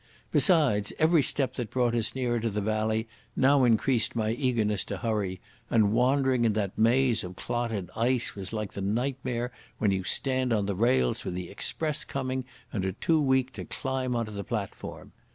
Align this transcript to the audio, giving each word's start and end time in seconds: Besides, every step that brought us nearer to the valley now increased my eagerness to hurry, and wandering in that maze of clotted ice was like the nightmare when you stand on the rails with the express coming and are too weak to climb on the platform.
Besides, 0.31 0.91
every 0.97 1.21
step 1.21 1.53
that 1.57 1.69
brought 1.69 1.93
us 1.93 2.15
nearer 2.15 2.39
to 2.39 2.49
the 2.49 2.59
valley 2.59 3.07
now 3.35 3.63
increased 3.65 4.15
my 4.15 4.31
eagerness 4.31 4.83
to 4.85 4.97
hurry, 4.97 5.39
and 5.69 5.91
wandering 5.91 6.43
in 6.43 6.53
that 6.53 6.75
maze 6.75 7.23
of 7.23 7.35
clotted 7.35 7.91
ice 7.95 8.33
was 8.33 8.51
like 8.51 8.73
the 8.73 8.81
nightmare 8.81 9.51
when 9.77 9.91
you 9.91 10.03
stand 10.03 10.51
on 10.51 10.65
the 10.65 10.73
rails 10.73 11.23
with 11.23 11.35
the 11.35 11.51
express 11.51 12.03
coming 12.03 12.45
and 12.73 12.83
are 12.83 12.93
too 12.93 13.21
weak 13.21 13.53
to 13.53 13.63
climb 13.65 14.15
on 14.15 14.25
the 14.25 14.43
platform. 14.43 15.11